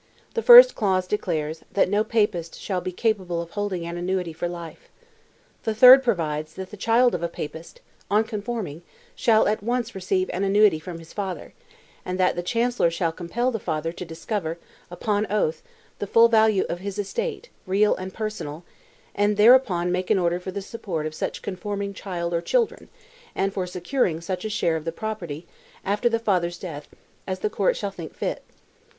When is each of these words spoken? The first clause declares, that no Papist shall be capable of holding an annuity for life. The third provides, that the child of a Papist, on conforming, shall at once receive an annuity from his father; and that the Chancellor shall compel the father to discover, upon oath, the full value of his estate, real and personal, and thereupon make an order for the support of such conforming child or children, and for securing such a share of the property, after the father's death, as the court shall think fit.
The 0.33 0.41
first 0.41 0.73
clause 0.73 1.05
declares, 1.05 1.63
that 1.73 1.87
no 1.87 2.03
Papist 2.03 2.59
shall 2.59 2.81
be 2.81 2.91
capable 2.91 3.39
of 3.39 3.51
holding 3.51 3.85
an 3.85 3.97
annuity 3.97 4.33
for 4.33 4.47
life. 4.47 4.89
The 5.61 5.75
third 5.75 6.01
provides, 6.03 6.55
that 6.55 6.71
the 6.71 6.75
child 6.75 7.13
of 7.13 7.21
a 7.21 7.27
Papist, 7.29 7.81
on 8.09 8.23
conforming, 8.23 8.81
shall 9.13 9.47
at 9.47 9.61
once 9.61 9.93
receive 9.93 10.27
an 10.33 10.43
annuity 10.43 10.79
from 10.79 10.97
his 10.97 11.13
father; 11.13 11.53
and 12.03 12.19
that 12.19 12.35
the 12.35 12.41
Chancellor 12.41 12.89
shall 12.89 13.11
compel 13.11 13.51
the 13.51 13.59
father 13.59 13.91
to 13.91 14.03
discover, 14.03 14.57
upon 14.89 15.31
oath, 15.31 15.61
the 15.99 16.07
full 16.07 16.29
value 16.29 16.63
of 16.67 16.79
his 16.79 16.97
estate, 16.97 17.49
real 17.67 17.95
and 17.97 18.11
personal, 18.11 18.65
and 19.13 19.37
thereupon 19.37 19.91
make 19.91 20.09
an 20.09 20.17
order 20.17 20.39
for 20.39 20.49
the 20.49 20.63
support 20.63 21.05
of 21.05 21.13
such 21.13 21.43
conforming 21.43 21.93
child 21.93 22.33
or 22.33 22.41
children, 22.41 22.89
and 23.35 23.53
for 23.53 23.67
securing 23.67 24.19
such 24.19 24.43
a 24.45 24.49
share 24.49 24.75
of 24.77 24.85
the 24.85 24.91
property, 24.91 25.45
after 25.85 26.09
the 26.09 26.17
father's 26.17 26.57
death, 26.57 26.87
as 27.27 27.41
the 27.41 27.51
court 27.51 27.77
shall 27.77 27.91
think 27.91 28.15
fit. 28.15 28.41